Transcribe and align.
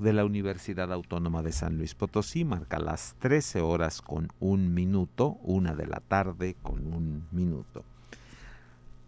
De 0.00 0.12
la 0.12 0.24
Universidad 0.24 0.92
Autónoma 0.92 1.42
de 1.42 1.52
San 1.52 1.76
Luis 1.76 1.94
Potosí 1.94 2.44
marca 2.44 2.78
las 2.78 3.14
13 3.18 3.60
horas 3.60 4.02
con 4.02 4.28
un 4.40 4.74
minuto, 4.74 5.38
una 5.42 5.74
de 5.74 5.86
la 5.86 6.00
tarde 6.00 6.56
con 6.62 6.92
un 6.92 7.26
minuto. 7.30 7.84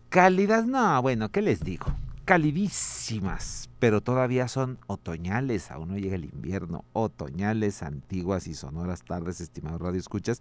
Cálidas, 0.09 0.67
no, 0.67 1.01
bueno, 1.01 1.31
¿qué 1.31 1.43
les 1.43 1.65
digo? 1.65 1.87
Calidísimas, 2.25 3.69
pero 3.81 4.01
todavía 4.01 4.47
son 4.47 4.79
otoñales, 4.87 5.73
aún 5.73 5.89
no 5.89 5.99
llega 5.99 6.15
el 6.15 6.25
invierno, 6.25 6.85
otoñales, 6.93 7.83
antiguas 7.83 8.47
y 8.47 8.55
sonoras 8.55 9.03
tardes, 9.03 9.41
estimados 9.41 9.81
radioescuchas. 9.81 10.39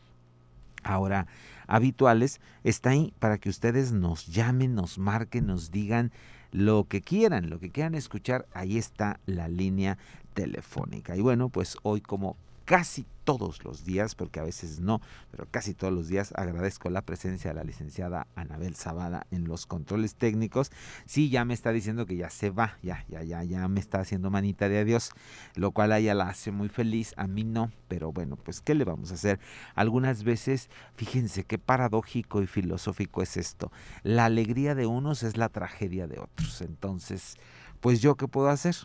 ahora 0.82 1.26
habituales, 1.66 2.40
está 2.64 2.90
ahí 2.90 3.12
para 3.18 3.38
que 3.38 3.48
ustedes 3.48 3.92
nos 3.92 4.26
llamen, 4.26 4.74
nos 4.74 4.98
marquen, 4.98 5.46
nos 5.46 5.70
digan 5.70 6.10
lo 6.52 6.84
que 6.84 7.00
quieran, 7.00 7.50
lo 7.50 7.60
que 7.60 7.70
quieran 7.70 7.94
escuchar, 7.94 8.46
ahí 8.54 8.76
está 8.76 9.20
la 9.26 9.48
línea 9.48 9.98
telefónica. 10.34 11.16
Y 11.16 11.20
bueno, 11.20 11.48
pues 11.48 11.76
hoy 11.82 12.00
como 12.00 12.36
casi 12.70 13.04
todos 13.24 13.64
los 13.64 13.84
días, 13.84 14.14
porque 14.14 14.38
a 14.38 14.44
veces 14.44 14.78
no, 14.78 15.00
pero 15.32 15.44
casi 15.50 15.74
todos 15.74 15.92
los 15.92 16.06
días 16.06 16.32
agradezco 16.36 16.88
la 16.88 17.02
presencia 17.02 17.50
de 17.50 17.56
la 17.56 17.64
licenciada 17.64 18.28
Anabel 18.36 18.76
Zavala 18.76 19.26
en 19.32 19.48
los 19.48 19.66
controles 19.66 20.14
técnicos. 20.14 20.70
Sí, 21.04 21.30
ya 21.30 21.44
me 21.44 21.52
está 21.52 21.72
diciendo 21.72 22.06
que 22.06 22.14
ya 22.14 22.30
se 22.30 22.50
va, 22.50 22.78
ya, 22.80 23.04
ya, 23.08 23.24
ya, 23.24 23.42
ya 23.42 23.66
me 23.66 23.80
está 23.80 23.98
haciendo 23.98 24.30
manita 24.30 24.68
de 24.68 24.78
adiós, 24.78 25.10
lo 25.56 25.72
cual 25.72 25.90
a 25.90 25.98
ella 25.98 26.14
la 26.14 26.28
hace 26.28 26.52
muy 26.52 26.68
feliz, 26.68 27.12
a 27.16 27.26
mí 27.26 27.42
no, 27.42 27.72
pero 27.88 28.12
bueno, 28.12 28.36
pues 28.36 28.60
¿qué 28.60 28.76
le 28.76 28.84
vamos 28.84 29.10
a 29.10 29.14
hacer? 29.14 29.40
Algunas 29.74 30.22
veces, 30.22 30.70
fíjense 30.94 31.42
qué 31.42 31.58
paradójico 31.58 32.40
y 32.40 32.46
filosófico 32.46 33.20
es 33.20 33.36
esto. 33.36 33.72
La 34.04 34.26
alegría 34.26 34.76
de 34.76 34.86
unos 34.86 35.24
es 35.24 35.36
la 35.36 35.48
tragedia 35.48 36.06
de 36.06 36.20
otros. 36.20 36.60
Entonces, 36.60 37.34
pues 37.80 38.00
yo 38.00 38.14
qué 38.14 38.28
puedo 38.28 38.48
hacer? 38.48 38.76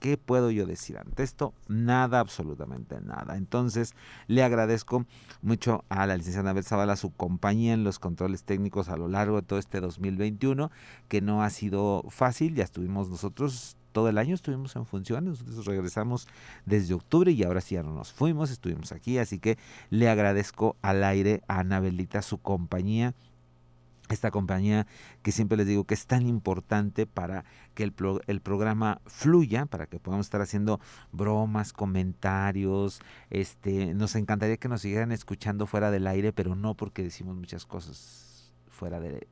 ¿Qué 0.00 0.16
puedo 0.16 0.50
yo 0.50 0.66
decir 0.66 0.98
ante 0.98 1.22
esto? 1.22 1.54
Nada, 1.68 2.20
absolutamente 2.20 3.00
nada. 3.00 3.36
Entonces, 3.36 3.94
le 4.26 4.42
agradezco 4.42 5.06
mucho 5.42 5.84
a 5.88 6.06
la 6.06 6.16
licenciada 6.16 6.50
Anabel 6.50 6.64
Zavala 6.64 6.96
su 6.96 7.10
compañía 7.10 7.74
en 7.74 7.84
los 7.84 7.98
controles 7.98 8.44
técnicos 8.44 8.88
a 8.88 8.96
lo 8.96 9.08
largo 9.08 9.36
de 9.36 9.46
todo 9.46 9.58
este 9.58 9.80
2021, 9.80 10.70
que 11.08 11.20
no 11.20 11.42
ha 11.42 11.50
sido 11.50 12.04
fácil. 12.10 12.54
Ya 12.54 12.64
estuvimos 12.64 13.08
nosotros 13.08 13.76
todo 13.92 14.08
el 14.08 14.18
año 14.18 14.34
estuvimos 14.34 14.76
en 14.76 14.86
funciones, 14.86 15.42
nosotros 15.42 15.66
regresamos 15.66 16.28
desde 16.66 16.94
octubre 16.94 17.32
y 17.32 17.42
ahora 17.42 17.60
sí 17.60 17.74
ya 17.74 17.82
no 17.82 17.92
nos 17.92 18.12
fuimos, 18.12 18.50
estuvimos 18.50 18.92
aquí, 18.92 19.18
así 19.18 19.38
que 19.38 19.58
le 19.90 20.08
agradezco 20.08 20.76
al 20.82 21.02
aire 21.02 21.42
a 21.48 21.60
Anabelita 21.60 22.22
su 22.22 22.38
compañía 22.38 23.14
esta 24.14 24.30
compañía 24.30 24.86
que 25.22 25.32
siempre 25.32 25.56
les 25.56 25.66
digo 25.66 25.84
que 25.84 25.94
es 25.94 26.06
tan 26.06 26.26
importante 26.26 27.06
para 27.06 27.44
que 27.74 27.84
el, 27.84 27.94
el, 28.26 28.40
programa 28.40 29.00
fluya, 29.06 29.66
para 29.66 29.86
que 29.86 29.98
podamos 30.00 30.26
estar 30.26 30.40
haciendo 30.40 30.80
bromas, 31.12 31.72
comentarios. 31.72 33.00
Este, 33.30 33.94
nos 33.94 34.14
encantaría 34.14 34.56
que 34.56 34.68
nos 34.68 34.82
siguieran 34.82 35.12
escuchando 35.12 35.66
fuera 35.66 35.90
del 35.90 36.06
aire, 36.06 36.32
pero 36.32 36.54
no 36.54 36.74
porque 36.74 37.02
decimos 37.02 37.36
muchas 37.36 37.66
cosas 37.66 38.27
fuera 38.78 39.00
de, 39.00 39.26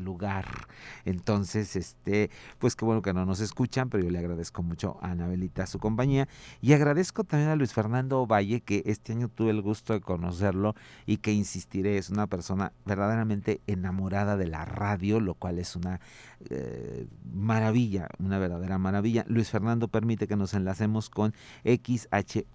lugar. 0.00 0.46
Entonces, 1.04 1.76
este, 1.76 2.30
pues 2.58 2.76
qué 2.76 2.84
bueno 2.84 3.02
que 3.02 3.12
no 3.12 3.26
nos 3.26 3.40
escuchan, 3.40 3.90
pero 3.90 4.02
yo 4.04 4.10
le 4.10 4.18
agradezco 4.18 4.62
mucho 4.62 4.98
a 5.02 5.10
Anabelita 5.10 5.66
su 5.66 5.78
compañía 5.78 6.28
y 6.62 6.72
agradezco 6.72 7.24
también 7.24 7.50
a 7.50 7.56
Luis 7.56 7.74
Fernando 7.74 8.26
Valle, 8.26 8.62
que 8.62 8.82
este 8.86 9.12
año 9.12 9.28
tuve 9.28 9.50
el 9.50 9.60
gusto 9.60 9.92
de 9.92 10.00
conocerlo 10.00 10.74
y 11.04 11.18
que 11.18 11.32
insistiré, 11.32 11.98
es 11.98 12.08
una 12.08 12.26
persona 12.26 12.72
verdaderamente 12.86 13.60
enamorada 13.66 14.36
de 14.36 14.46
la 14.46 14.64
radio, 14.64 15.20
lo 15.20 15.34
cual 15.34 15.58
es 15.58 15.76
una 15.76 16.00
eh, 16.50 17.06
maravilla, 17.32 18.08
una 18.18 18.38
verdadera 18.38 18.78
maravilla. 18.78 19.24
Luis 19.28 19.50
Fernando 19.50 19.88
permite 19.88 20.26
que 20.26 20.36
nos 20.36 20.54
enlacemos 20.54 21.10
con 21.10 21.34
XHUASMFM 21.64 22.46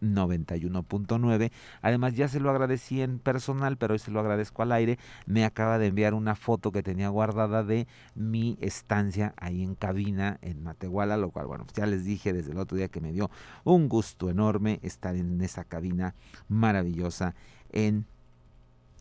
91.9. 0.00 1.52
Además, 1.82 2.14
ya 2.14 2.28
se 2.28 2.40
lo 2.40 2.48
agradecí 2.50 3.02
en 3.02 3.18
personal, 3.18 3.76
pero 3.76 3.92
hoy 3.92 3.98
se 3.98 4.10
lo 4.10 4.20
agradezco 4.20 4.62
al 4.70 4.78
aire. 4.78 4.98
Me 5.26 5.44
acaba 5.44 5.78
de 5.78 5.86
enviar 5.86 6.14
una 6.14 6.34
foto 6.34 6.72
que 6.72 6.82
tenía 6.82 7.08
guardada 7.08 7.62
de 7.64 7.86
mi 8.14 8.56
estancia 8.60 9.34
ahí 9.36 9.62
en 9.62 9.74
cabina 9.74 10.38
en 10.42 10.62
Matehuala, 10.62 11.16
lo 11.16 11.30
cual, 11.30 11.46
bueno, 11.46 11.64
pues 11.64 11.74
ya 11.74 11.86
les 11.86 12.04
dije 12.04 12.32
desde 12.32 12.52
el 12.52 12.58
otro 12.58 12.76
día 12.76 12.88
que 12.88 13.00
me 13.00 13.12
dio 13.12 13.30
un 13.64 13.88
gusto 13.88 14.30
enorme 14.30 14.80
estar 14.82 15.16
en 15.16 15.40
esa 15.40 15.64
cabina 15.64 16.14
maravillosa 16.48 17.34
en 17.72 18.06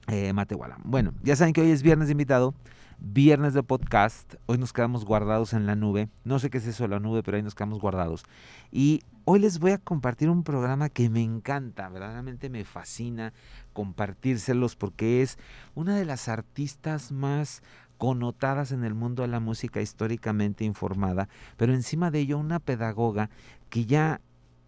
eh, 0.08 0.34
Matehuala. 0.34 0.78
Bueno, 0.84 1.14
ya 1.24 1.36
saben 1.36 1.54
que 1.54 1.62
hoy 1.62 1.72
es 1.72 1.84
viernes 1.84 2.10
invitado 2.10 2.54
viernes 3.00 3.54
de 3.54 3.64
podcast. 3.64 4.36
Hoy 4.46 4.58
nos 4.58 4.74
quedamos 4.74 5.06
guardados 5.06 5.54
en 5.54 5.66
la 5.66 5.76
nube. 5.76 6.10
No 6.24 6.40
sé 6.40 6.50
qué 6.50 6.58
es 6.58 6.68
eso 6.68 6.84
de 6.84 6.90
la 6.90 7.00
nube, 7.00 7.24
pero 7.24 7.38
ahí 7.38 7.44
nos 7.44 7.56
quedamos 7.56 7.80
guardados. 7.80 8.24
Y 8.72 9.02
hoy 9.26 9.40
les 9.40 9.60
voy 9.60 9.72
a 9.72 9.78
compartir 9.78 10.30
un 10.30 10.44
programa 10.44 10.90
que 10.90 11.10
me 11.10 11.24
encanta, 11.24 11.90
verdaderamente 11.90 12.50
me 12.50 12.66
fascina 12.66 13.34
compartírselos 13.74 14.76
porque 14.76 15.22
es 15.22 15.38
una 15.76 15.96
de 15.96 16.06
las 16.06 16.28
artistas 16.28 17.12
más 17.12 17.64
connotadas 17.98 18.72
en 18.72 18.84
el 18.84 18.94
mundo 18.94 19.24
de 19.24 19.30
la 19.30 19.40
música 19.40 19.82
históricamente 19.82 20.64
informada, 20.64 21.28
pero 21.58 21.74
encima 21.74 22.12
de 22.12 22.20
ello 22.20 22.38
una 22.38 22.60
pedagoga 22.60 23.30
que 23.70 23.86
ya 23.86 24.22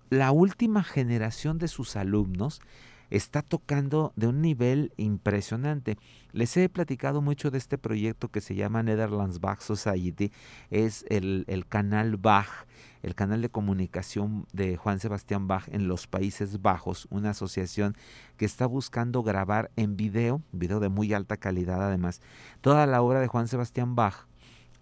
la 0.09 0.31
última 0.31 0.83
generación 0.83 1.57
de 1.57 1.69
sus 1.69 1.95
alumnos 1.95 2.61
está 3.11 3.43
tocando 3.43 4.13
de 4.15 4.27
un 4.27 4.41
nivel 4.41 4.91
impresionante. 4.97 5.97
Les 6.31 6.57
he 6.57 6.67
platicado 6.69 7.21
mucho 7.21 7.51
de 7.51 7.59
este 7.59 7.77
proyecto 7.77 8.29
que 8.29 8.41
se 8.41 8.55
llama 8.55 8.81
Netherlands 8.81 9.39
Bach 9.39 9.61
Society, 9.61 10.31
es 10.71 11.05
el, 11.09 11.45
el 11.47 11.67
canal 11.67 12.17
Bach 12.17 12.65
el 13.03 13.15
canal 13.15 13.41
de 13.41 13.49
comunicación 13.49 14.45
de 14.53 14.77
Juan 14.77 14.99
Sebastián 14.99 15.47
Bach 15.47 15.67
en 15.71 15.87
los 15.87 16.07
Países 16.07 16.61
Bajos, 16.61 17.07
una 17.09 17.31
asociación 17.31 17.95
que 18.37 18.45
está 18.45 18.65
buscando 18.65 19.23
grabar 19.23 19.71
en 19.75 19.97
video, 19.97 20.41
video 20.51 20.79
de 20.79 20.89
muy 20.89 21.13
alta 21.13 21.37
calidad 21.37 21.81
además, 21.83 22.21
toda 22.61 22.85
la 22.85 23.01
obra 23.01 23.19
de 23.19 23.27
Juan 23.27 23.47
Sebastián 23.47 23.95
Bach 23.95 24.27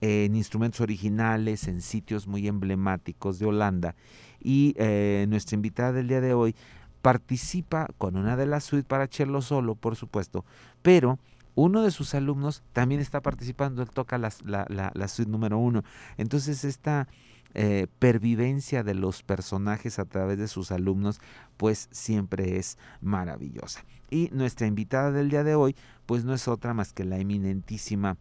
en 0.01 0.35
instrumentos 0.35 0.81
originales, 0.81 1.67
en 1.67 1.81
sitios 1.81 2.27
muy 2.27 2.47
emblemáticos 2.47 3.37
de 3.39 3.45
Holanda. 3.45 3.95
Y 4.41 4.73
eh, 4.77 5.25
nuestra 5.27 5.55
invitada 5.55 5.91
del 5.91 6.07
día 6.07 6.21
de 6.21 6.33
hoy 6.33 6.55
participa 7.01 7.87
con 7.97 8.15
una 8.15 8.35
de 8.35 8.45
las 8.45 8.63
suites 8.63 8.87
para 8.87 9.07
cello 9.07 9.41
solo, 9.41 9.75
por 9.75 9.95
supuesto, 9.95 10.45
pero 10.81 11.19
uno 11.55 11.81
de 11.81 11.91
sus 11.91 12.13
alumnos 12.13 12.63
también 12.73 13.01
está 13.01 13.21
participando, 13.21 13.81
él 13.81 13.89
toca 13.89 14.17
la, 14.17 14.31
la 14.45 15.07
suite 15.07 15.31
número 15.31 15.57
uno. 15.57 15.83
Entonces 16.17 16.63
esta 16.63 17.07
eh, 17.55 17.87
pervivencia 17.97 18.83
de 18.83 18.93
los 18.93 19.23
personajes 19.23 19.97
a 19.97 20.05
través 20.05 20.37
de 20.37 20.47
sus 20.47 20.71
alumnos, 20.71 21.19
pues 21.57 21.89
siempre 21.91 22.57
es 22.57 22.77
maravillosa. 23.01 23.83
Y 24.11 24.29
nuestra 24.31 24.67
invitada 24.67 25.11
del 25.11 25.31
día 25.31 25.43
de 25.43 25.55
hoy, 25.55 25.75
pues 26.05 26.23
no 26.23 26.35
es 26.35 26.47
otra 26.47 26.75
más 26.75 26.93
que 26.93 27.05
la 27.05 27.17
eminentísima 27.17 28.17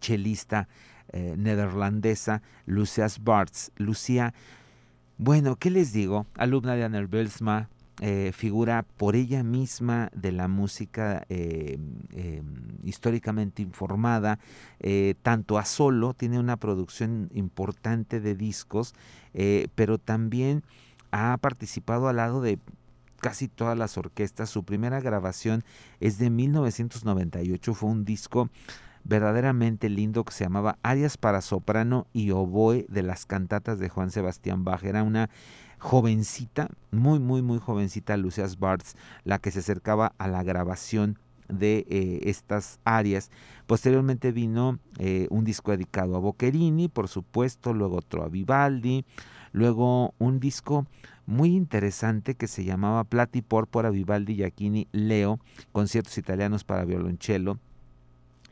chelista 0.00 0.66
eh, 1.12 1.34
neerlandesa 1.36 2.40
Lucia 2.64 3.06
Bartz. 3.20 3.70
Lucía, 3.76 4.32
bueno, 5.22 5.54
¿qué 5.54 5.70
les 5.70 5.92
digo? 5.92 6.26
Alumna 6.34 6.74
de 6.74 6.82
Anner 6.82 7.06
Belsma, 7.06 7.68
eh, 8.00 8.32
figura 8.34 8.84
por 8.96 9.14
ella 9.14 9.44
misma 9.44 10.10
de 10.12 10.32
la 10.32 10.48
música 10.48 11.24
eh, 11.28 11.78
em, 12.10 12.44
históricamente 12.82 13.62
informada, 13.62 14.40
eh, 14.80 15.14
tanto 15.22 15.58
a 15.58 15.64
solo, 15.64 16.12
tiene 16.12 16.40
una 16.40 16.56
producción 16.56 17.30
importante 17.34 18.18
de 18.18 18.34
discos, 18.34 18.94
pero 19.76 19.98
también 19.98 20.64
ha 21.12 21.38
participado 21.38 22.08
al 22.08 22.16
lado 22.16 22.42
de 22.42 22.58
casi 23.20 23.46
todas 23.46 23.78
las 23.78 23.96
orquestas. 23.96 24.50
Su 24.50 24.64
primera 24.64 25.00
grabación 25.00 25.62
es 26.00 26.18
de 26.18 26.30
1998, 26.30 27.74
fue 27.74 27.90
un 27.90 28.04
disco 28.04 28.50
verdaderamente 29.04 29.88
lindo 29.88 30.24
que 30.24 30.32
se 30.32 30.44
llamaba 30.44 30.78
Arias 30.82 31.16
para 31.16 31.40
soprano 31.40 32.06
y 32.12 32.30
oboe 32.30 32.86
de 32.88 33.02
las 33.02 33.26
cantatas 33.26 33.78
de 33.78 33.88
Juan 33.88 34.10
Sebastián 34.10 34.64
Bach. 34.64 34.84
Era 34.84 35.02
una 35.02 35.30
jovencita, 35.78 36.68
muy, 36.90 37.18
muy, 37.18 37.42
muy 37.42 37.58
jovencita, 37.58 38.16
Lucias 38.16 38.58
Bartz, 38.58 38.94
la 39.24 39.38
que 39.38 39.50
se 39.50 39.58
acercaba 39.58 40.14
a 40.18 40.28
la 40.28 40.42
grabación 40.42 41.18
de 41.48 41.84
eh, 41.88 42.20
estas 42.24 42.78
áreas. 42.84 43.30
Posteriormente 43.66 44.32
vino 44.32 44.78
eh, 44.98 45.26
un 45.30 45.44
disco 45.44 45.72
dedicado 45.72 46.16
a 46.16 46.20
Boccherini, 46.20 46.88
por 46.88 47.08
supuesto, 47.08 47.74
luego 47.74 47.96
otro 47.96 48.22
a 48.22 48.28
Vivaldi, 48.28 49.04
luego 49.52 50.14
un 50.18 50.40
disco 50.40 50.86
muy 51.26 51.54
interesante 51.54 52.34
que 52.34 52.48
se 52.48 52.64
llamaba 52.64 53.04
Plati 53.04 53.42
Porpora 53.42 53.90
Vivaldi 53.90 54.36
Giacchini 54.36 54.88
Leo, 54.92 55.40
conciertos 55.72 56.16
italianos 56.18 56.64
para 56.64 56.84
violonchelo, 56.84 57.58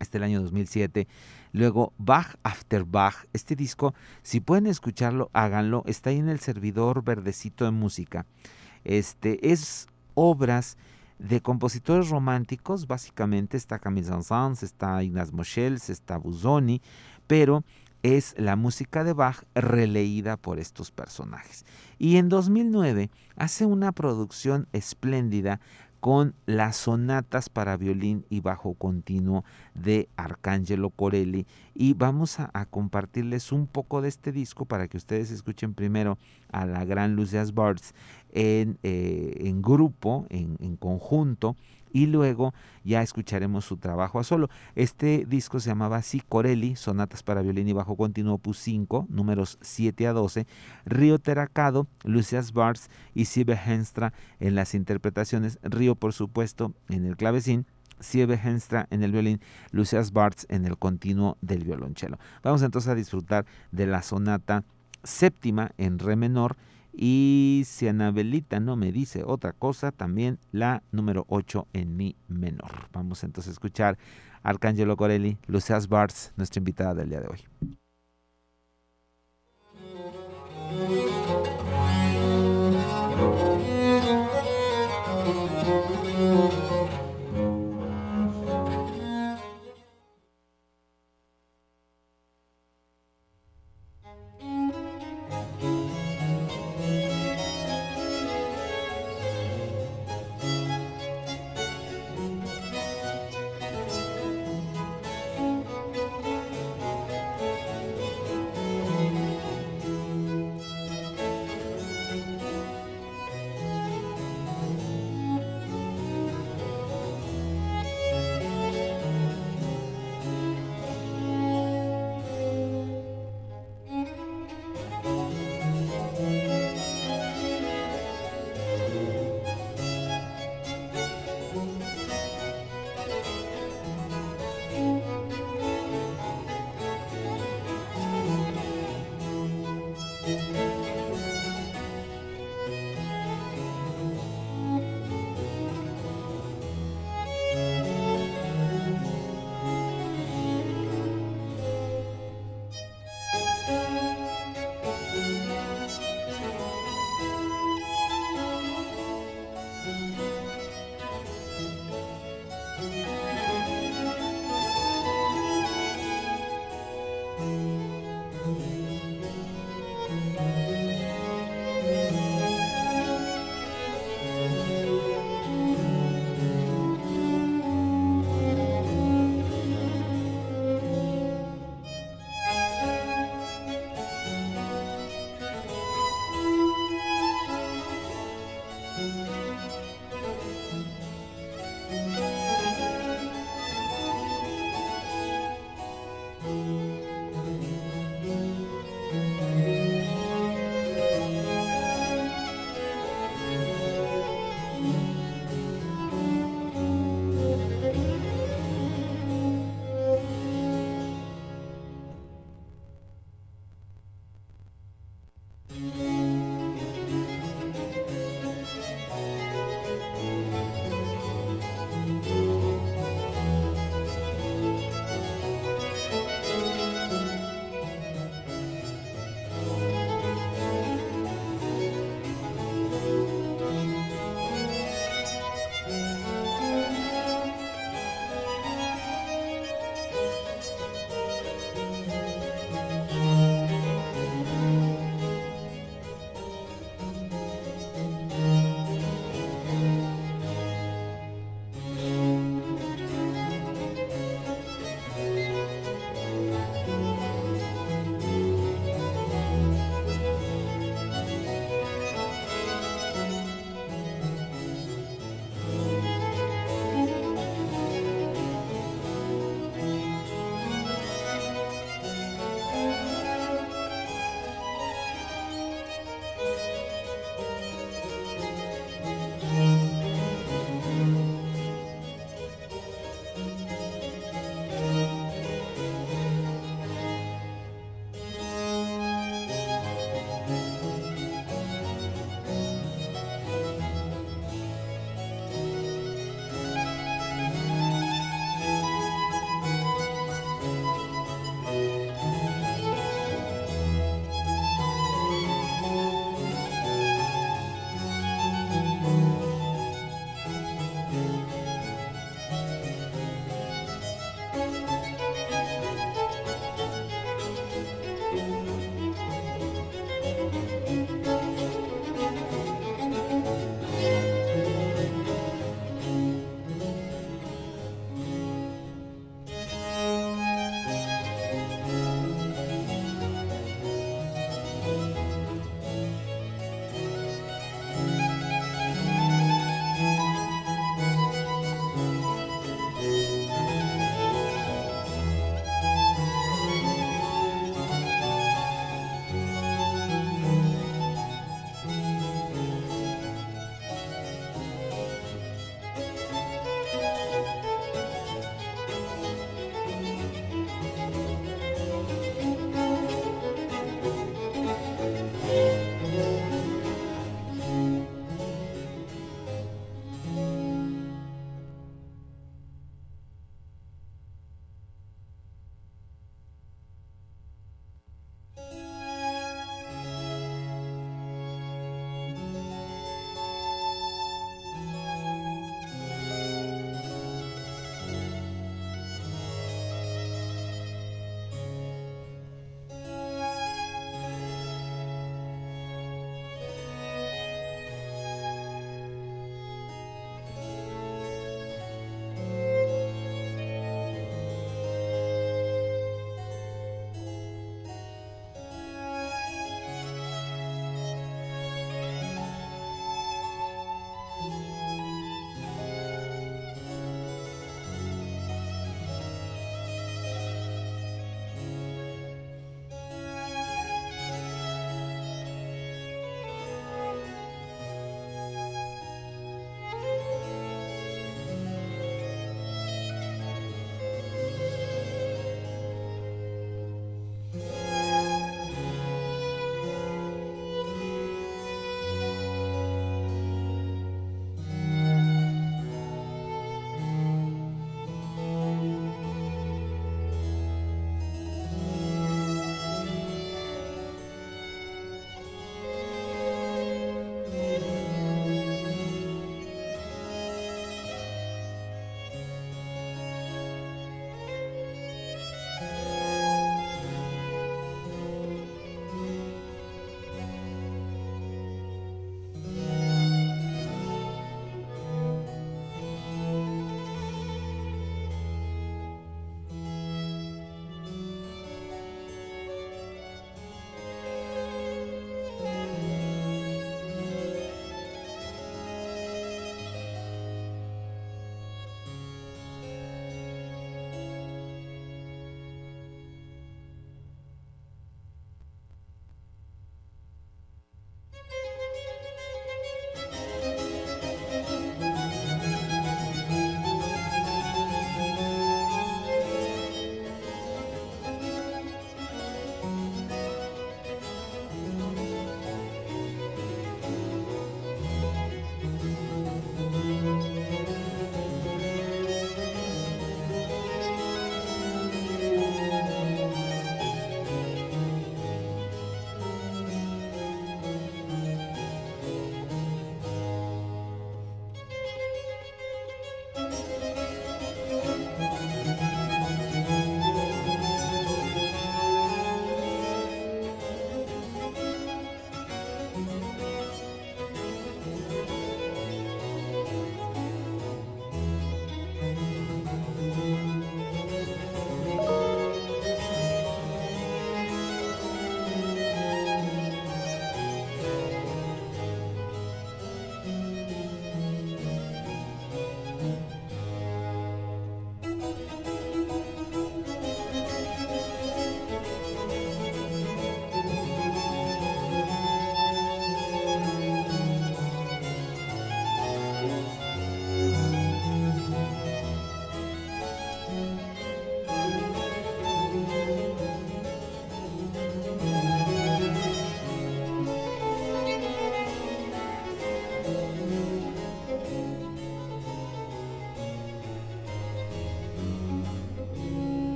este 0.00 0.18
el 0.18 0.24
año 0.24 0.42
2007. 0.42 1.06
Luego 1.52 1.92
Bach 1.98 2.36
After 2.42 2.84
Bach. 2.84 3.26
Este 3.32 3.54
disco, 3.54 3.94
si 4.22 4.40
pueden 4.40 4.66
escucharlo, 4.66 5.30
háganlo. 5.32 5.84
Está 5.86 6.10
ahí 6.10 6.18
en 6.18 6.28
el 6.28 6.40
servidor 6.40 7.04
verdecito 7.04 7.64
de 7.64 7.70
música. 7.70 8.26
Este 8.84 9.52
es 9.52 9.86
obras 10.14 10.76
de 11.18 11.42
compositores 11.42 12.08
románticos, 12.08 12.86
básicamente 12.86 13.56
está 13.56 13.78
Camille 13.78 14.08
Saint-Saëns, 14.08 14.62
está 14.62 15.02
Ignaz 15.02 15.32
Moschels, 15.32 15.90
está 15.90 16.16
Busoni, 16.16 16.80
pero 17.26 17.62
es 18.02 18.34
la 18.38 18.56
música 18.56 19.04
de 19.04 19.12
Bach 19.12 19.44
releída 19.54 20.38
por 20.38 20.58
estos 20.58 20.90
personajes. 20.90 21.66
Y 21.98 22.16
en 22.16 22.30
2009 22.30 23.10
hace 23.36 23.66
una 23.66 23.92
producción 23.92 24.66
espléndida 24.72 25.60
con 26.00 26.34
las 26.46 26.76
sonatas 26.76 27.48
para 27.48 27.76
violín 27.76 28.24
y 28.30 28.40
bajo 28.40 28.74
continuo 28.74 29.44
de 29.74 30.08
Arcangelo 30.16 30.90
Corelli. 30.90 31.46
Y 31.74 31.94
vamos 31.94 32.40
a, 32.40 32.50
compartirles 32.66 33.52
un 33.52 33.66
poco 33.66 34.00
de 34.00 34.08
este 34.08 34.32
disco 34.32 34.64
para 34.64 34.88
que 34.88 34.96
ustedes 34.96 35.30
escuchen 35.30 35.74
primero 35.74 36.18
a 36.50 36.66
la 36.66 36.84
gran 36.84 37.16
Lucias 37.16 37.54
Bartz 37.54 37.92
en, 38.32 38.78
eh, 38.82 39.34
en 39.40 39.62
grupo, 39.62 40.26
en, 40.30 40.56
en 40.60 40.76
conjunto 40.76 41.56
y 41.92 42.06
luego 42.06 42.54
ya 42.84 43.02
escucharemos 43.02 43.64
su 43.64 43.76
trabajo 43.76 44.18
a 44.18 44.24
solo. 44.24 44.48
Este 44.74 45.26
disco 45.28 45.60
se 45.60 45.70
llamaba 45.70 46.02
Si 46.02 46.20
Corelli, 46.20 46.76
Sonatas 46.76 47.22
para 47.22 47.42
Violín 47.42 47.68
y 47.68 47.72
Bajo 47.72 47.96
Continuo 47.96 48.34
Opus 48.34 48.58
5, 48.58 49.06
números 49.08 49.58
7 49.60 50.06
a 50.06 50.12
12, 50.12 50.46
Río 50.86 51.18
Teracado, 51.18 51.86
Lucias 52.04 52.52
Bars 52.52 52.90
y 53.14 53.26
Sibe 53.26 53.54
Henstra 53.54 54.12
en 54.38 54.54
las 54.54 54.74
interpretaciones, 54.74 55.58
Río 55.62 55.94
por 55.94 56.12
supuesto 56.12 56.72
en 56.88 57.04
el 57.04 57.16
clavecín, 57.16 57.66
Siebe 58.00 58.40
Henstra 58.42 58.86
en 58.90 59.02
el 59.02 59.12
violín, 59.12 59.40
Lucias 59.72 60.12
Bartz 60.12 60.46
en 60.48 60.64
el 60.64 60.78
continuo 60.78 61.36
del 61.42 61.64
violonchelo. 61.64 62.18
Vamos 62.42 62.62
entonces 62.62 62.90
a 62.90 62.94
disfrutar 62.94 63.44
de 63.70 63.86
la 63.86 64.02
sonata 64.02 64.64
séptima 65.04 65.72
en 65.76 65.98
re 65.98 66.16
menor 66.16 66.56
y 66.92 67.62
si 67.66 67.88
Anabelita 67.88 68.60
no 68.60 68.76
me 68.76 68.92
dice 68.92 69.22
otra 69.24 69.52
cosa, 69.52 69.92
también 69.92 70.38
la 70.52 70.82
número 70.92 71.24
8 71.28 71.68
en 71.72 71.96
mi 71.96 72.16
menor. 72.28 72.88
Vamos 72.92 73.24
entonces 73.24 73.50
a 73.50 73.52
escuchar 73.52 73.98
Arcángelo 74.42 74.96
Corelli, 74.96 75.38
Lucias 75.46 75.88
Bartz, 75.88 76.32
nuestra 76.36 76.60
invitada 76.60 76.94
del 76.94 77.10
día 77.10 77.20
de 77.20 77.28
hoy. 77.28 77.78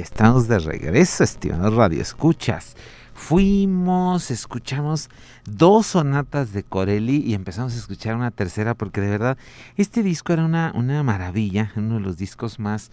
Estamos 0.00 0.48
de 0.48 0.58
regreso, 0.58 1.22
estimados 1.22 1.74
Radio 1.74 2.00
Escuchas. 2.00 2.74
Fuimos, 3.12 4.30
escuchamos 4.30 5.10
dos 5.44 5.88
sonatas 5.88 6.52
de 6.52 6.62
Corelli 6.62 7.18
y 7.18 7.34
empezamos 7.34 7.74
a 7.74 7.76
escuchar 7.76 8.16
una 8.16 8.30
tercera 8.30 8.74
porque 8.74 9.02
de 9.02 9.10
verdad 9.10 9.36
este 9.76 10.02
disco 10.02 10.32
era 10.32 10.44
una, 10.44 10.72
una 10.74 11.02
maravilla, 11.02 11.70
uno 11.76 11.96
de 11.96 12.00
los 12.00 12.16
discos 12.16 12.58
más 12.58 12.90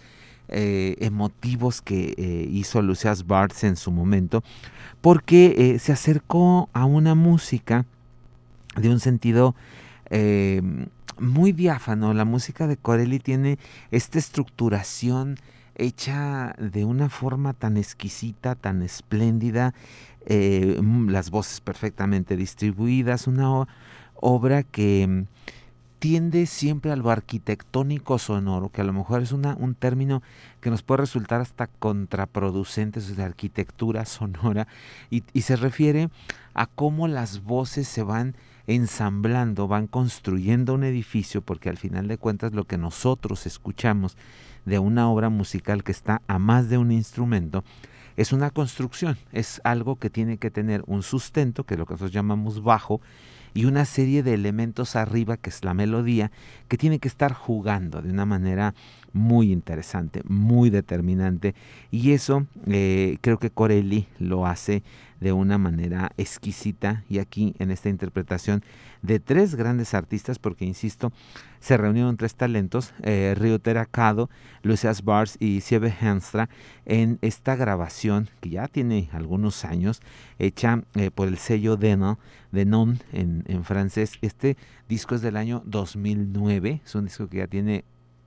eh, 0.50 0.98
emotivos 1.00 1.82
que 1.82 2.14
eh, 2.18 2.48
hizo 2.52 2.82
Lucias 2.82 3.26
Bartz 3.26 3.64
en 3.64 3.78
su 3.78 3.92
momento, 3.92 4.44
porque 5.00 5.56
eh, 5.58 5.80
se 5.80 5.94
acercó 5.94 6.70
a 6.74 6.84
una 6.84 7.16
música 7.16 7.86
de 8.76 8.90
un 8.90 9.00
sentido 9.00 9.56
muy 11.20 11.52
diáfano. 11.52 12.14
La 12.14 12.24
música 12.24 12.68
de 12.68 12.78
Corelli 12.78 13.20
tiene 13.20 13.60
esta 13.92 14.20
estructuración 14.20 15.38
hecha 15.78 16.56
de 16.58 16.86
una 16.86 17.10
forma 17.10 17.54
tan 17.54 17.78
exquisita, 17.78 18.56
tan 18.56 18.82
espléndida, 18.82 19.74
eh, 20.26 20.82
las 21.08 21.30
voces 21.30 21.62
perfectamente 21.62 22.36
distribuidas, 22.36 23.28
una 23.28 23.68
obra 24.16 24.64
que 24.64 25.08
mm, 25.08 25.26
tiende 26.00 26.46
siempre 26.46 26.92
a 26.92 26.96
lo 26.96 27.10
arquitectónico 27.10 28.20
sonoro, 28.20 28.70
que 28.70 28.82
a 28.82 28.84
lo 28.84 28.94
mejor 28.94 29.22
es 29.22 29.32
una, 29.32 29.56
un 29.56 29.76
término 29.76 30.22
que 30.62 30.70
nos 30.70 30.84
puede 30.84 31.02
resultar 31.02 31.42
hasta 31.42 31.68
contraproducente 31.68 33.00
de 33.00 33.24
arquitectura 33.24 34.06
sonora, 34.06 34.68
y 35.10 35.42
se 35.42 35.56
refiere 35.56 36.10
a 36.54 36.66
cómo 36.66 37.08
las 37.08 37.44
voces 37.44 37.88
se 37.88 38.04
van 38.04 38.36
ensamblando, 38.68 39.68
van 39.68 39.88
construyendo 39.88 40.74
un 40.74 40.84
edificio, 40.84 41.42
porque 41.42 41.70
al 41.70 41.78
final 41.78 42.08
de 42.08 42.18
cuentas 42.18 42.54
lo 42.54 42.66
que 42.66 42.78
nosotros 42.78 43.46
escuchamos 43.46 44.18
de 44.66 44.78
una 44.80 45.10
obra 45.10 45.30
musical 45.30 45.84
que 45.84 45.94
está 45.94 46.22
a 46.28 46.38
más 46.38 46.70
de 46.70 46.78
un 46.78 46.92
instrumento, 46.92 47.64
es 48.18 48.34
una 48.34 48.50
construcción, 48.50 49.18
es 49.32 49.62
algo 49.64 49.96
que 49.96 50.10
tiene 50.10 50.38
que 50.38 50.52
tener 50.52 50.84
un 50.88 51.04
sustento, 51.04 51.64
que 51.64 51.76
es 51.76 51.80
lo 51.80 51.86
que 51.86 51.94
nosotros 51.94 52.12
llamamos 52.12 52.62
bajo, 52.62 53.00
y 53.54 53.66
una 53.66 53.86
serie 53.86 54.22
de 54.22 54.34
elementos 54.34 54.96
arriba, 54.96 55.38
que 55.38 55.50
es 55.50 55.64
la 55.64 55.74
melodía, 55.74 56.32
que 56.68 56.78
tiene 56.78 57.00
que 57.00 57.08
estar 57.08 57.34
jugando 57.34 58.02
de 58.02 58.12
una 58.12 58.26
manera 58.26 58.76
muy 59.14 59.52
interesante, 59.52 60.22
muy 60.28 60.70
determinante. 60.70 61.56
Y 61.90 62.12
eso 62.12 62.46
eh, 62.68 63.18
creo 63.22 63.40
que 63.40 63.50
Corelli 63.50 64.08
lo 64.20 64.46
hace 64.46 64.84
de 65.20 65.34
una 65.34 65.58
manera 65.58 66.12
exquisita 66.18 67.04
y 67.10 67.20
aquí 67.20 67.56
en 67.60 67.72
esta 67.72 67.90
interpretación 67.90 68.64
de 69.02 69.20
tres 69.20 69.56
grandes 69.56 69.94
artistas, 69.94 70.40
porque 70.40 70.66
insisto, 70.66 71.12
se 71.60 71.78
reunieron 71.78 72.18
tres 72.18 72.36
talentos, 72.36 72.94
eh, 73.04 73.36
Rio 73.38 73.60
Teracado, 73.60 74.30
Lucias 74.64 75.04
Bars 75.04 75.38
y 75.40 75.62
Siebe 75.62 75.94
Henstra, 76.02 76.50
en 76.86 77.18
esta 77.22 77.56
grabación 77.56 78.30
que 78.42 78.50
ya 78.50 78.68
tiene 78.68 79.10
algunos 79.12 79.66
años, 79.66 80.02
hecha 80.40 80.84
eh, 80.96 81.12
por 81.12 81.28
el 81.28 81.38
sello 81.38 81.78
Denon, 81.78 82.18
Denon 82.52 83.00
en, 83.12 83.44
en 83.48 83.64
francés. 83.64 84.14
Este 84.22 84.58
disco 84.88 85.16
es 85.16 85.22
del 85.22 85.38
año 85.38 85.64
2009, 85.66 86.82
es 86.86 86.96
un 86.96 87.06
disco 87.06 87.28
que 87.28 87.38
ya 87.38 87.48
tiene 87.48 87.84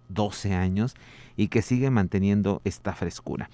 12 0.09 0.55
años 0.55 0.95
y 1.37 1.49
que 1.49 1.63
sigue 1.63 1.91
manteniendo 1.91 2.61
esta 2.65 2.93
frescura. 2.93 3.49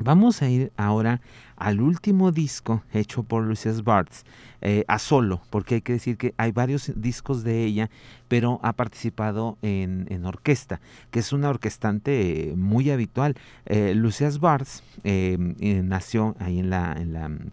Vamos 0.00 0.42
a 0.42 0.48
ir 0.48 0.70
ahora 0.76 1.20
al 1.56 1.80
último 1.80 2.30
disco 2.30 2.84
hecho 2.92 3.24
por 3.24 3.42
Lucius 3.42 3.82
Bartz, 3.82 4.22
eh, 4.60 4.84
a 4.86 5.00
solo, 5.00 5.40
porque 5.50 5.76
hay 5.76 5.80
que 5.80 5.94
decir 5.94 6.16
que 6.16 6.34
hay 6.36 6.52
varios 6.52 6.92
discos 6.94 7.42
de 7.42 7.64
ella, 7.64 7.90
pero 8.28 8.60
ha 8.62 8.74
participado 8.74 9.58
en, 9.60 10.24
orquesta, 10.24 10.80
que 11.10 11.18
es 11.18 11.32
una 11.32 11.48
orquestante 11.48 12.54
muy 12.56 12.90
habitual. 12.90 13.34
Eh, 13.66 14.00
Bartz 14.40 14.82
eh, 15.02 15.36
nació 15.82 16.36
ahí 16.38 16.60
en 16.60 16.70
la, 16.70 16.92
en 16.92 17.52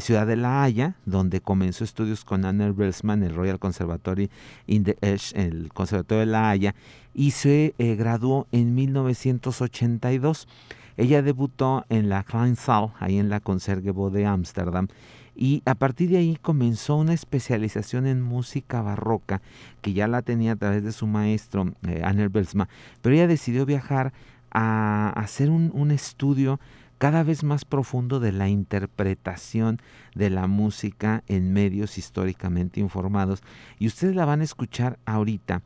ciudad 0.00 0.26
de 0.26 0.36
La 0.36 0.62
Haya, 0.62 0.96
donde 1.04 1.42
comenzó 1.42 1.84
estudios 1.84 2.24
con 2.24 2.46
Anna 2.46 2.72
Belsman, 2.72 3.22
el 3.22 3.34
Royal 3.34 3.58
Conservatory 3.58 4.30
in 4.66 4.84
the 4.84 4.96
el 5.34 5.68
Conservatorio 5.74 6.20
de 6.20 6.26
La 6.26 6.48
Haya, 6.48 6.74
y 7.12 7.32
se 7.32 7.74
graduó 7.78 8.46
en 8.50 8.74
1982. 8.74 10.48
Ella 10.96 11.22
debutó 11.22 11.84
en 11.88 12.08
la 12.08 12.24
Saal, 12.56 12.92
ahí 12.98 13.18
en 13.18 13.28
la 13.28 13.40
Concertgebouw 13.40 14.10
de 14.10 14.26
Ámsterdam, 14.26 14.88
y 15.34 15.62
a 15.66 15.74
partir 15.74 16.10
de 16.10 16.16
ahí 16.16 16.38
comenzó 16.40 16.96
una 16.96 17.12
especialización 17.12 18.06
en 18.06 18.22
música 18.22 18.80
barroca, 18.80 19.42
que 19.82 19.92
ya 19.92 20.08
la 20.08 20.22
tenía 20.22 20.52
a 20.52 20.56
través 20.56 20.82
de 20.82 20.92
su 20.92 21.06
maestro, 21.06 21.74
eh, 21.86 22.02
Anner 22.04 22.30
Belsma, 22.30 22.68
pero 23.02 23.14
ella 23.14 23.26
decidió 23.26 23.66
viajar 23.66 24.12
a 24.50 25.10
hacer 25.14 25.50
un, 25.50 25.70
un 25.74 25.90
estudio 25.90 26.58
cada 26.98 27.22
vez 27.22 27.44
más 27.44 27.64
profundo 27.64 28.20
de 28.20 28.32
la 28.32 28.48
interpretación 28.48 29.80
de 30.14 30.30
la 30.30 30.46
música 30.46 31.22
en 31.28 31.52
medios 31.52 31.98
históricamente 31.98 32.80
informados. 32.80 33.42
Y 33.78 33.86
ustedes 33.86 34.16
la 34.16 34.24
van 34.24 34.40
a 34.40 34.44
escuchar 34.44 34.98
ahorita 35.04 35.62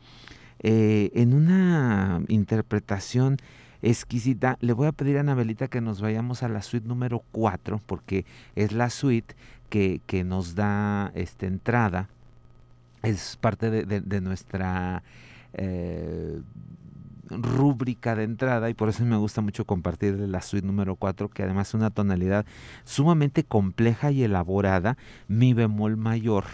eh, 0.62 1.10
en 1.14 1.32
una 1.32 2.22
interpretación 2.28 3.38
exquisita. 3.82 4.56
Le 4.60 4.72
voy 4.72 4.86
a 4.86 4.92
pedir 4.92 5.16
a 5.16 5.20
Anabelita 5.20 5.68
que 5.68 5.80
nos 5.80 6.00
vayamos 6.00 6.42
a 6.42 6.48
la 6.48 6.62
suite 6.62 6.86
número 6.86 7.22
4, 7.32 7.80
porque 7.86 8.24
es 8.54 8.72
la 8.72 8.90
suite 8.90 9.34
que, 9.68 10.00
que 10.06 10.24
nos 10.24 10.54
da 10.54 11.12
esta 11.14 11.46
entrada. 11.46 12.08
Es 13.02 13.38
parte 13.40 13.70
de, 13.70 14.20
nuestra 14.20 15.02
eh, 15.54 16.40
rúbrica 17.30 18.14
de 18.14 18.24
entrada 18.24 18.68
y 18.68 18.74
por 18.74 18.90
eso 18.90 19.04
me 19.04 19.16
gusta 19.16 19.40
mucho 19.40 19.64
compartir 19.64 20.18
la 20.18 20.42
suite 20.42 20.66
número 20.66 20.96
4, 20.96 21.28
que 21.28 21.42
además 21.42 21.68
es 21.68 21.74
una 21.74 21.90
tonalidad 21.90 22.44
sumamente 22.84 23.44
compleja 23.44 24.10
y 24.10 24.22
elaborada, 24.22 24.98
mi 25.28 25.54
bemol 25.54 25.96
mayor 25.96 26.44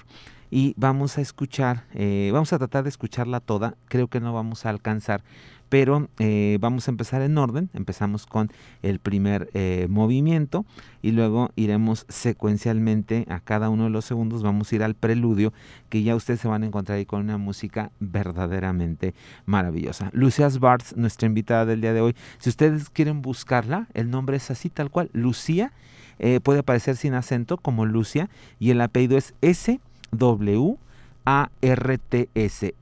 y 0.50 0.74
vamos 0.76 1.18
a 1.18 1.20
escuchar, 1.20 1.84
eh, 1.94 2.30
vamos 2.32 2.52
a 2.52 2.58
tratar 2.58 2.84
de 2.84 2.90
escucharla 2.90 3.40
toda, 3.40 3.74
creo 3.86 4.08
que 4.08 4.20
no 4.20 4.32
vamos 4.32 4.66
a 4.66 4.70
alcanzar, 4.70 5.22
pero 5.68 6.08
eh, 6.20 6.58
vamos 6.60 6.86
a 6.86 6.92
empezar 6.92 7.22
en 7.22 7.36
orden, 7.38 7.70
empezamos 7.74 8.26
con 8.26 8.50
el 8.82 9.00
primer 9.00 9.50
eh, 9.52 9.88
movimiento 9.90 10.64
y 11.02 11.10
luego 11.10 11.50
iremos 11.56 12.06
secuencialmente 12.08 13.26
a 13.28 13.40
cada 13.40 13.68
uno 13.68 13.84
de 13.84 13.90
los 13.90 14.04
segundos, 14.04 14.44
vamos 14.44 14.70
a 14.70 14.76
ir 14.76 14.82
al 14.84 14.94
preludio 14.94 15.52
que 15.88 16.04
ya 16.04 16.14
ustedes 16.14 16.40
se 16.40 16.48
van 16.48 16.62
a 16.62 16.66
encontrar 16.66 16.98
ahí 16.98 17.06
con 17.06 17.20
una 17.20 17.38
música 17.38 17.90
verdaderamente 17.98 19.14
maravillosa. 19.44 20.10
Lucias 20.12 20.60
Bartz, 20.60 20.96
nuestra 20.96 21.26
invitada 21.26 21.66
del 21.66 21.80
día 21.80 21.92
de 21.92 22.00
hoy, 22.00 22.14
si 22.38 22.48
ustedes 22.48 22.88
quieren 22.90 23.22
buscarla, 23.22 23.88
el 23.94 24.10
nombre 24.10 24.36
es 24.36 24.50
así 24.50 24.70
tal 24.70 24.90
cual, 24.90 25.10
Lucía, 25.12 25.72
puede 26.42 26.60
aparecer 26.60 26.96
sin 26.96 27.12
acento 27.12 27.58
como 27.58 27.84
Lucia 27.84 28.30
y 28.58 28.70
el 28.70 28.80
apellido 28.80 29.18
es 29.18 29.34
S 29.42 29.80
W-A-R-T-S, 30.12 30.76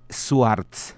Swartz. 0.08 0.96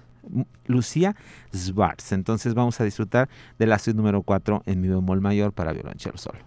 Lucía 0.67 1.15
Swartz. 1.53 2.13
Entonces 2.13 2.55
vamos 2.55 2.81
a 2.81 2.85
disfrutar 2.85 3.29
de 3.59 3.67
la 3.67 3.79
número 3.95 4.23
4 4.23 4.63
en 4.67 4.81
mi 4.81 4.89
bemol 4.89 5.21
mayor 5.21 5.53
para 5.53 5.73
violonchelo 5.73 6.19
solo. 6.19 6.46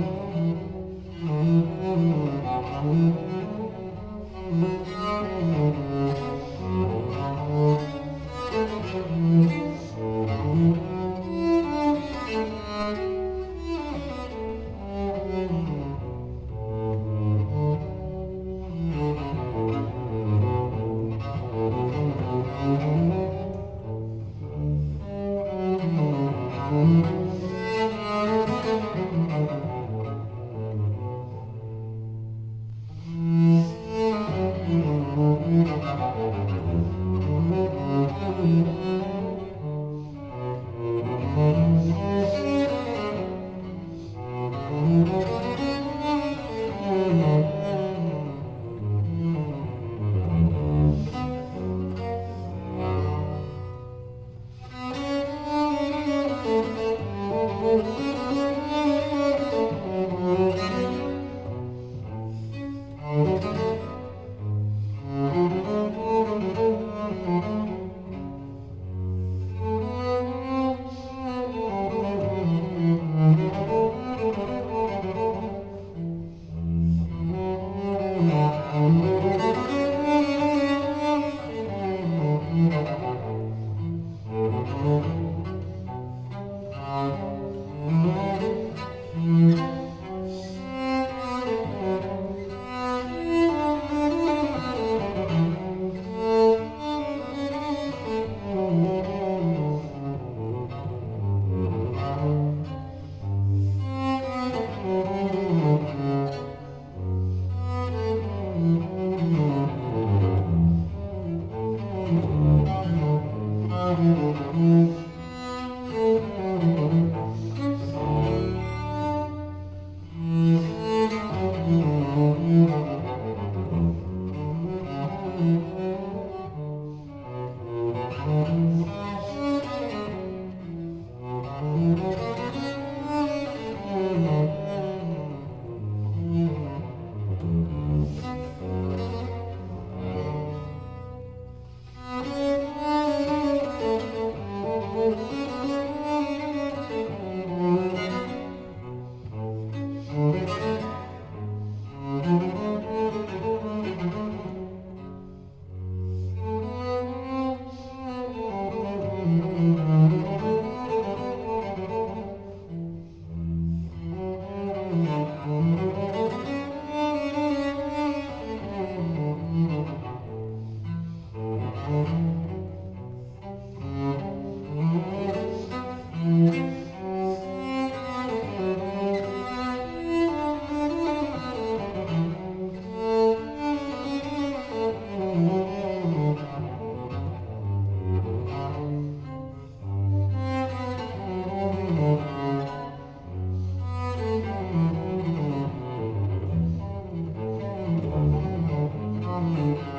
Mm-hmm. 0.00 0.69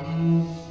ん 0.00 0.61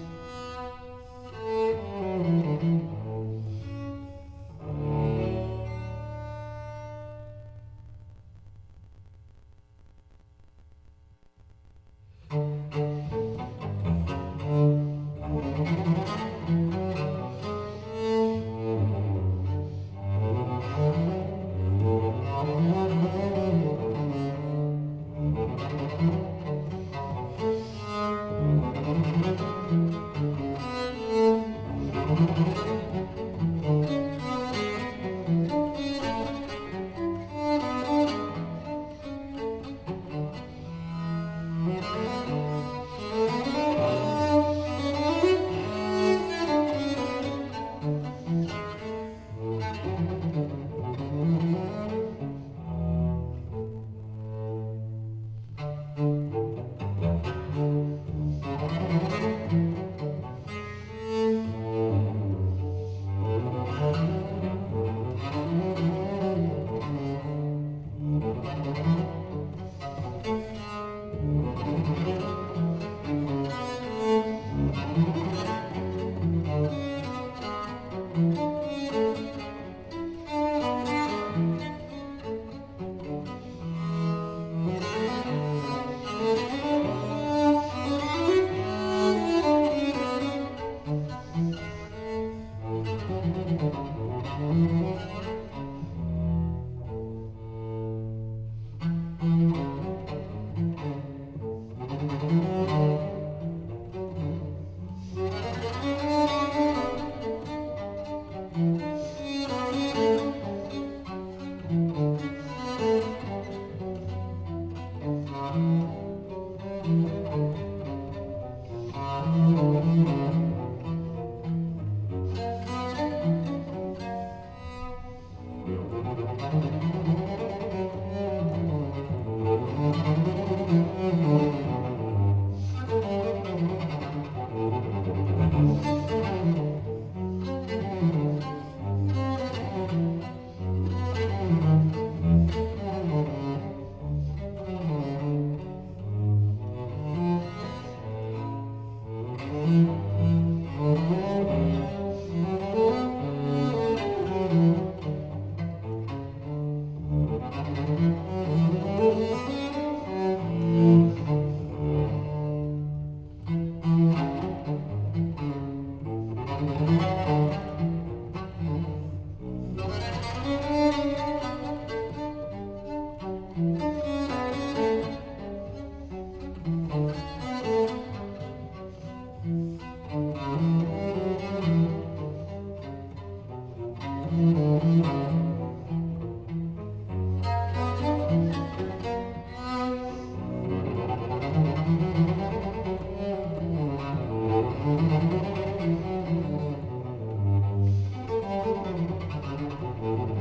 ya 200.01 200.40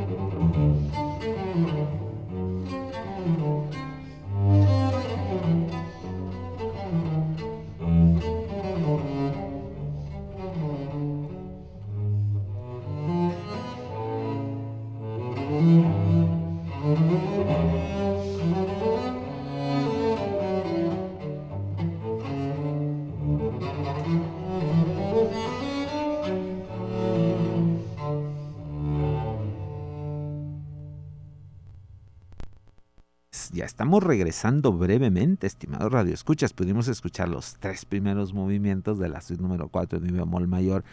estamos 33.80 34.02
regresando 34.02 34.74
brevemente, 34.74 35.46
estimados 35.46 35.90
radioescuchas. 35.90 36.52
Pudimos 36.52 36.86
escuchar 36.86 37.30
los 37.30 37.56
tres 37.60 37.86
primeros 37.86 38.34
movimientos 38.34 38.98
de 38.98 39.08
la 39.08 39.22
suite 39.22 39.42
número 39.42 39.68
4 39.68 40.00
de 40.00 40.06
mi 40.06 40.18
bemol 40.18 40.46
mayor 40.46 40.84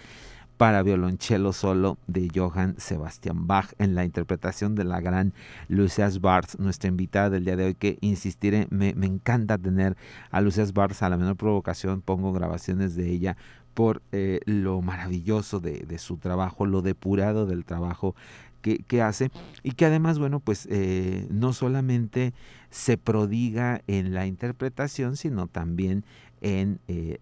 para 0.55 0.83
violonchelo 0.83 1.51
solo 1.51 1.97
de 2.07 2.29
Johann 2.33 2.75
Sebastian 2.77 3.45
Bach 3.45 3.73
en 3.77 3.93
la 3.93 4.05
interpretación 4.05 4.73
de 4.75 4.85
la 4.85 5.01
gran 5.01 5.33
Lucias 5.67 6.21
Bartz, 6.21 6.59
nuestra 6.59 6.87
invitada 6.87 7.29
del 7.29 7.43
día 7.43 7.57
de 7.57 7.65
hoy, 7.65 7.75
que 7.75 7.97
insistiré, 7.99 8.67
me, 8.69 8.91
encanta 8.91 9.57
tener 9.57 9.97
a 10.31 10.39
Lucias 10.39 10.71
Bartz 10.71 11.03
a 11.03 11.09
la 11.09 11.17
menor 11.17 11.35
provocación, 11.35 11.99
pongo 11.99 12.31
grabaciones 12.31 12.95
de 12.95 13.11
ella 13.11 13.35
por 13.73 14.01
eh, 14.13 14.39
lo 14.45 14.81
maravilloso 14.81 15.59
de, 15.59 15.99
su 15.99 16.17
trabajo, 16.17 16.65
lo 16.65 16.81
depurado 16.81 17.45
del 17.45 17.65
trabajo 17.65 18.15
que, 18.61 19.01
hace 19.01 19.31
y 19.63 19.71
que 19.71 19.85
además, 19.85 20.19
bueno, 20.19 20.39
pues 20.39 20.67
eh, 20.69 21.27
no 21.29 21.53
solamente 21.53 22.33
se 22.69 22.97
prodiga 22.97 23.81
en 23.87 24.13
la 24.13 24.25
interpretación, 24.25 25.17
sino 25.17 25.47
también 25.47 26.03
en 26.41 26.79
eh, 26.87 27.17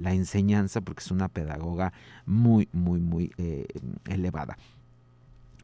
la 0.00 0.14
enseñanza, 0.14 0.80
porque 0.80 1.00
es 1.00 1.10
una 1.10 1.28
pedagoga 1.28 1.92
muy, 2.26 2.68
muy, 2.72 3.00
muy 3.00 3.32
eh, 3.38 3.66
elevada. 4.06 4.58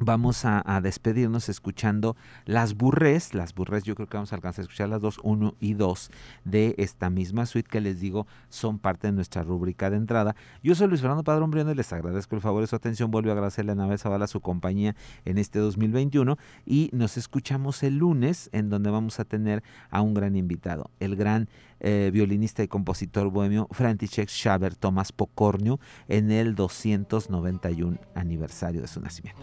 Vamos 0.01 0.45
a, 0.45 0.81
despedirnos 0.83 1.49
escuchando 1.49 2.17
las 2.47 2.75
burres, 2.75 3.33
las 3.33 3.55
burres 3.55 3.85
yo 3.85 3.95
creo 3.95 4.09
que 4.09 4.17
vamos 4.17 4.33
a 4.33 4.37
alcanzar 4.37 4.63
a 4.63 4.65
escuchar 4.65 4.89
las 4.89 5.01
dos, 5.01 5.21
uno 5.23 5.55
y 5.61 5.75
dos 5.75 6.11
de 6.45 6.75
esta 6.79 7.11
misma 7.11 7.47
suite 7.47 7.69
que 7.71 7.81
les 7.81 8.01
digo 8.01 8.27
son 8.49 8.81
parte 8.81 9.07
de 9.07 9.13
nuestra 9.13 9.45
rúbrica 9.45 9.91
de 9.91 9.97
entrada. 9.97 10.35
Yo 10.65 10.75
soy 10.75 10.89
Luis 10.89 11.01
Fernando 11.01 11.23
Padrón 11.23 11.53
Briones, 11.53 11.77
les 11.77 11.93
agradezco 11.93 12.35
el 12.35 12.43
favor 12.43 12.61
de 12.61 12.67
su 12.67 12.75
atención, 12.75 13.13
vuelvo 13.13 13.31
a 13.31 13.35
agradecerle 13.35 13.71
a 13.71 13.77
Nave 13.77 13.97
Zavala 13.97 14.27
su 14.27 14.41
compañía 14.41 14.97
en 15.25 15.39
este 15.39 15.61
2021 15.61 16.39
y 16.67 16.91
nos 16.93 17.17
escuchamos 17.17 17.85
el 17.85 17.99
lunes 17.99 18.51
en 18.53 18.71
donde 18.71 18.91
vamos 18.91 19.21
a 19.21 19.25
tener 19.25 19.63
a 19.91 20.01
un 20.01 20.13
gran 20.13 20.35
invitado, 20.35 20.91
el 20.99 21.15
gran 21.15 21.49
eh, 21.87 22.11
violinista 22.11 22.63
y 22.63 22.69
compositor 22.69 23.31
bohemio 23.31 23.69
František 23.71 24.31
Schaber 24.31 24.75
Tomás 24.75 25.13
Pocornio 25.13 25.79
en 26.09 26.31
el 26.31 26.55
291 26.55 27.99
aniversario 28.15 28.81
de 28.81 28.89
su 28.89 29.01
nacimiento. 29.03 29.43